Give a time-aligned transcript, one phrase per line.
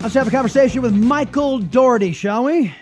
[0.00, 2.74] Let's have a conversation with Michael Daugherty, shall we?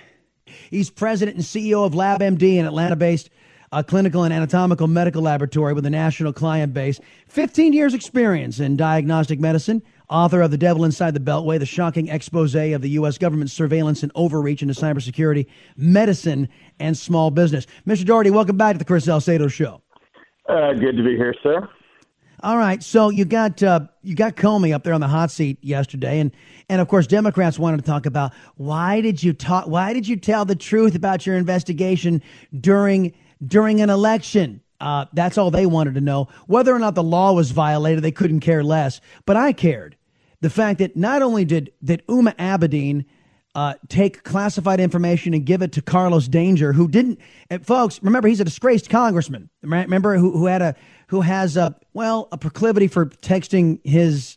[0.70, 3.30] He's president and CEO of LabMD, an Atlanta based
[3.72, 7.00] uh, clinical and anatomical medical laboratory with a national client base.
[7.28, 9.82] 15 years' experience in diagnostic medicine.
[10.08, 13.19] Author of The Devil Inside the Beltway, the shocking expose of the U.S.
[13.19, 16.48] government's surveillance and overreach into cybersecurity, medicine,
[16.80, 17.66] and small business.
[17.86, 18.06] Mr.
[18.06, 19.82] Daugherty, welcome back to the Chris Salcedo Show.
[20.48, 21.69] Uh, good to be here, sir.
[22.41, 25.58] All right, so you got uh, you got Comey up there on the hot seat
[25.61, 26.31] yesterday, and
[26.69, 30.17] and of course Democrats wanted to talk about why did you talk why did you
[30.17, 32.22] tell the truth about your investigation
[32.61, 33.12] during
[33.44, 34.61] during an election?
[34.81, 36.28] Uh, that's all they wanted to know.
[36.47, 39.00] Whether or not the law was violated, they couldn't care less.
[39.27, 39.97] But I cared.
[40.41, 43.05] The fact that not only did that Huma Abedin
[43.58, 47.18] uh, take classified information and give it to Carlos Danger, who didn't.
[47.62, 49.50] folks, remember he's a disgraced congressman.
[49.62, 50.76] Remember who who had a
[51.08, 54.36] who has a well a proclivity for texting his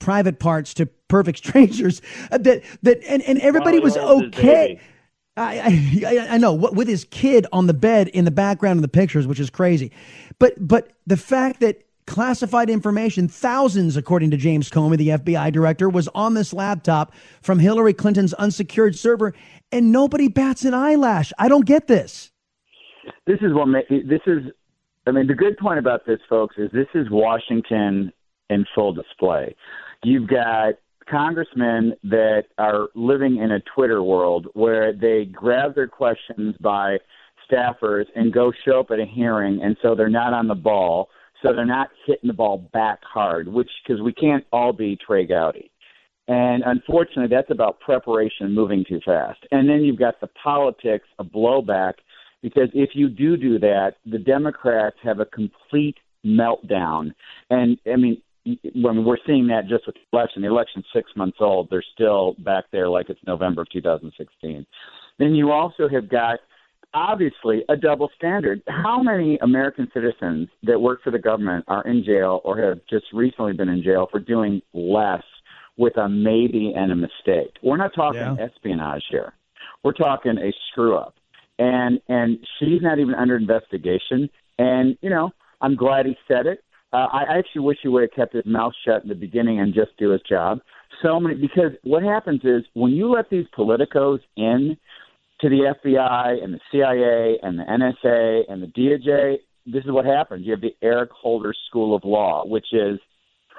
[0.00, 2.02] private parts to perfect strangers.
[2.30, 4.78] Uh, that that and, and everybody was okay.
[5.34, 8.88] I, I, I know with his kid on the bed in the background of the
[8.88, 9.92] pictures, which is crazy,
[10.38, 15.88] but but the fact that classified information, thousands, according to James Comey, the FBI director,
[15.88, 19.34] was on this laptop from Hillary Clinton's unsecured server,
[19.70, 21.32] and nobody bats an eyelash.
[21.38, 22.32] I don't get this.
[23.26, 24.50] This is what this is.
[25.06, 28.12] I mean, the good point about this, folks, is this is Washington
[28.50, 29.54] in full display.
[30.02, 30.74] You've got
[31.10, 36.98] congressmen that are living in a Twitter world where they grab their questions by
[37.50, 41.08] staffers and go show up at a hearing, and so they're not on the ball
[41.42, 45.26] so they're not hitting the ball back hard, which because we can't all be Trey
[45.26, 45.70] Gowdy.
[46.26, 49.38] And unfortunately, that's about preparation moving too fast.
[49.50, 51.94] And then you've got the politics of blowback
[52.42, 57.12] because if you do do that, the Democrats have a complete meltdown.
[57.50, 58.20] And I mean,
[58.74, 62.34] when we're seeing that just with the election, the election's six months old, they're still
[62.38, 64.66] back there like it's November of 2016.
[65.18, 66.40] Then you also have got
[66.94, 68.62] obviously a double standard.
[68.68, 73.06] How many American citizens that work for the government are in jail or have just
[73.12, 75.22] recently been in jail for doing less
[75.76, 77.54] with a maybe and a mistake?
[77.62, 78.36] We're not talking yeah.
[78.40, 79.34] espionage here.
[79.84, 81.14] We're talking a screw up.
[81.58, 84.30] And and she's not even under investigation.
[84.58, 86.62] And you know, I'm glad he said it.
[86.92, 89.74] Uh, I actually wish he would have kept his mouth shut in the beginning and
[89.74, 90.60] just do his job.
[91.02, 94.76] So many because what happens is when you let these politicos in,
[95.40, 100.04] to the FBI and the CIA and the NSA and the DOJ, this is what
[100.04, 100.46] happens.
[100.46, 102.98] You have the Eric Holder School of Law, which is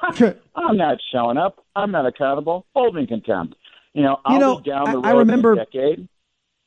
[0.56, 1.64] I'm not showing up.
[1.76, 2.66] I'm not accountable.
[2.74, 3.56] Hold me in contempt.
[3.94, 6.08] You know, I'll you know, down the road I remember, in a decade.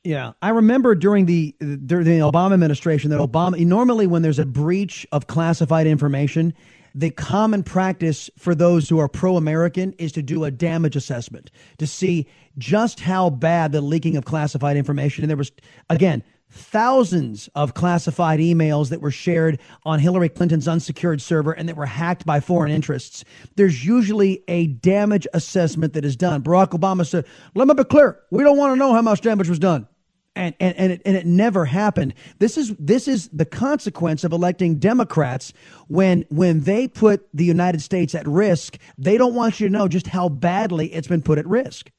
[0.04, 4.46] Yeah, I remember during the during the Obama administration that Obama normally when there's a
[4.46, 6.54] breach of classified information,
[6.94, 11.50] the common practice for those who are pro American is to do a damage assessment
[11.78, 12.26] to see
[12.58, 15.24] just how bad the leaking of classified information.
[15.24, 15.52] And there was,
[15.88, 21.76] again, thousands of classified emails that were shared on Hillary Clinton's unsecured server and that
[21.76, 23.24] were hacked by foreign interests.
[23.56, 26.42] There's usually a damage assessment that is done.
[26.42, 27.24] Barack Obama said,
[27.54, 28.20] let me be clear.
[28.30, 29.88] We don't want to know how much damage was done
[30.34, 32.14] and and and it, and it never happened.
[32.38, 35.52] This is this is the consequence of electing Democrats
[35.88, 38.78] when when they put the United States at risk.
[38.98, 41.90] They don't want you to know just how badly it's been put at risk.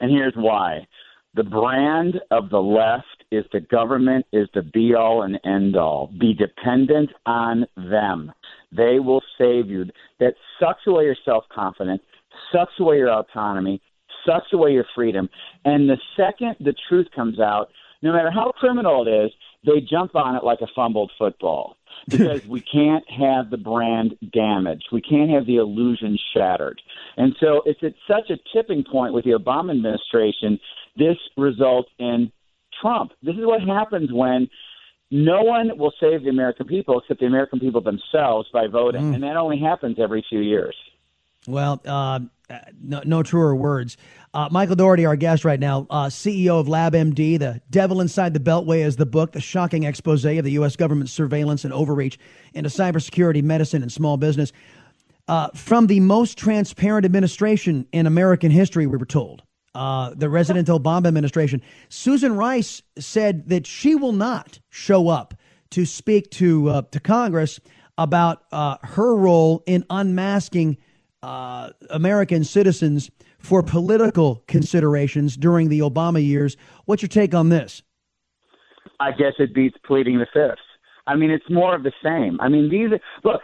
[0.00, 0.86] And here's why:
[1.34, 6.12] the brand of the left is the government is the be all and end all.
[6.20, 8.32] Be dependent on them.
[8.70, 9.86] They will save you.
[10.20, 12.02] That sucks away your self confidence,
[12.52, 13.80] sucks away your autonomy,
[14.26, 15.28] sucks away your freedom.
[15.64, 17.70] And the second the truth comes out,
[18.02, 19.32] no matter how criminal it is,
[19.64, 21.76] they jump on it like a fumbled football
[22.08, 24.88] because we can't have the brand damaged.
[24.92, 26.80] We can't have the illusion shattered.
[27.16, 30.58] And so it's at such a tipping point with the Obama administration,
[30.96, 32.32] this results in
[32.80, 33.12] Trump.
[33.22, 34.48] This is what happens when
[35.10, 39.12] no one will save the American people except the American people themselves by voting.
[39.12, 39.14] Mm.
[39.14, 40.74] And that only happens every few years.
[41.46, 42.20] Well, uh,
[42.80, 43.96] no, no, truer words.
[44.34, 48.40] Uh, Michael Daugherty, our guest right now, uh, CEO of LabMD, The Devil Inside the
[48.40, 50.76] Beltway is the book, the shocking expose of the U.S.
[50.76, 52.18] government's surveillance and overreach
[52.54, 54.52] into cybersecurity, medicine, and small business.
[55.28, 59.42] Uh, from the most transparent administration in American history, we were told,
[59.74, 61.60] uh, the resident Obama administration.
[61.88, 65.34] Susan Rice said that she will not show up
[65.70, 67.58] to speak to, uh, to Congress
[67.98, 70.76] about her role in unmasking–
[71.22, 76.56] uh, American citizens for political considerations during the Obama years.
[76.84, 77.82] What's your take on this?
[79.00, 80.58] I guess it beats pleading the fifth.
[81.06, 82.40] I mean, it's more of the same.
[82.40, 83.40] I mean, these look.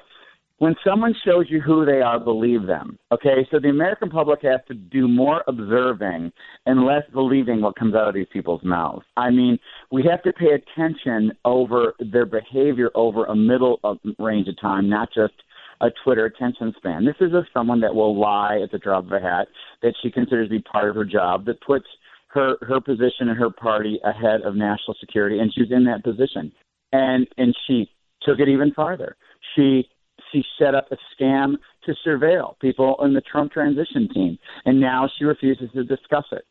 [0.61, 2.99] When someone shows you who they are, believe them.
[3.13, 6.33] Okay, so the American public has to do more observing
[6.67, 9.05] and less believing what comes out of these people's mouths.
[9.17, 9.61] I mean,
[9.93, 14.89] we have to pay attention over their behavior over a middle of range of time,
[14.89, 15.35] not just
[15.81, 17.05] a Twitter attention span.
[17.05, 19.49] This is a someone that will lie at the drop of a hat
[19.83, 21.87] that she considers to be part of her job that puts
[22.29, 26.53] her her position and her party ahead of national security, and she's in that position.
[26.93, 27.91] And and she
[28.23, 29.17] took it even farther.
[29.55, 29.89] She
[30.33, 31.55] she set up a scam
[31.85, 36.45] to surveil people in the Trump transition team, and now she refuses to discuss it.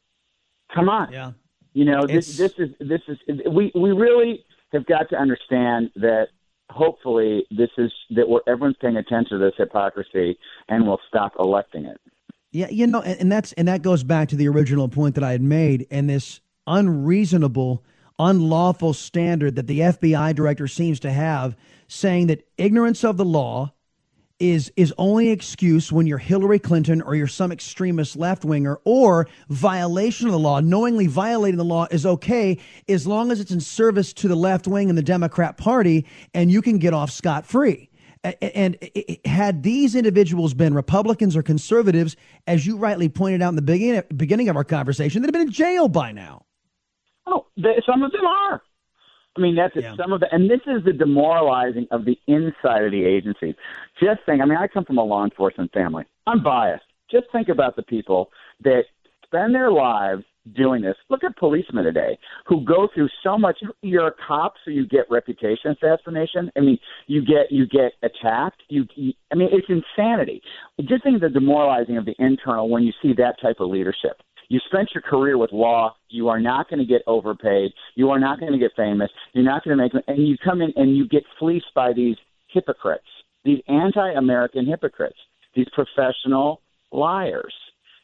[0.73, 1.31] Come on, yeah.
[1.73, 3.17] You know this this is this is
[3.51, 6.27] we we really have got to understand that
[6.69, 10.37] hopefully this is that we're, everyone's paying attention to this hypocrisy
[10.67, 11.99] and will stop electing it.
[12.51, 15.23] Yeah, you know, and, and that's and that goes back to the original point that
[15.23, 17.83] I had made, and this unreasonable,
[18.19, 21.55] unlawful standard that the FBI director seems to have,
[21.87, 23.73] saying that ignorance of the law
[24.39, 29.27] is is only excuse when you're Hillary Clinton or you're some extremist left winger or
[29.49, 33.59] violation of the law, knowingly violating the law is okay as long as it's in
[33.59, 37.45] service to the left wing and the Democrat Party, and you can get off scot
[37.45, 37.89] free.
[38.41, 38.77] And
[39.25, 44.03] had these individuals been Republicans or conservatives, as you rightly pointed out in the beginning
[44.15, 46.45] beginning of our conversation, they'd have been in jail by now.
[47.25, 48.61] Oh, they, some of them are.
[49.37, 49.95] I mean, that's yeah.
[49.95, 53.55] some of the, and this is the demoralizing of the inside of the agency.
[54.01, 56.05] Just think, I mean, I come from a law enforcement family.
[56.25, 56.85] I'm biased.
[57.11, 58.29] Just think about the people
[58.63, 58.83] that
[59.23, 60.23] spend their lives
[60.55, 60.95] doing this.
[61.09, 63.59] Look at policemen today who go through so much.
[63.81, 66.51] You're a cop, so you get reputation assassination.
[66.57, 68.63] I mean, you get you get attacked.
[68.69, 70.41] You, you I mean, it's insanity.
[70.81, 74.21] Just think of the demoralizing of the internal when you see that type of leadership.
[74.49, 75.95] You spent your career with law.
[76.09, 77.71] You are not going to get overpaid.
[77.95, 79.11] You are not going to get famous.
[79.33, 82.15] You're not going to make, and you come in and you get fleeced by these
[82.47, 83.07] hypocrites,
[83.43, 85.17] these anti-American hypocrites,
[85.55, 86.61] these professional
[86.91, 87.53] liars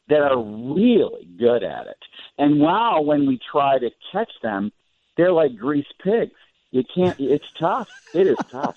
[0.09, 1.97] that are really good at it.
[2.37, 4.71] And wow, when we try to catch them,
[5.15, 6.33] they're like greased pigs.
[6.71, 7.17] You can't.
[7.19, 7.87] It's tough.
[8.13, 8.75] It is tough.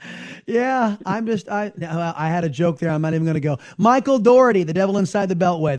[0.46, 1.48] yeah, I'm just.
[1.48, 2.90] I I had a joke there.
[2.90, 3.58] I'm not even going to go.
[3.78, 5.78] Michael Daugherty, the devil inside the Beltway.